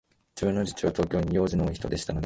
[0.35, 2.19] 自分の父は、東京に用事の多いひとでしたので、